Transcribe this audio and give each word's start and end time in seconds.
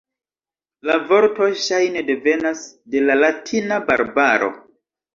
La 0.89 0.95
vorto 1.11 1.51
ŝajne 1.67 2.05
devenas 2.09 2.65
de 2.97 3.07
la 3.09 3.21
latina 3.23 3.83
"barbaro". 3.95 4.55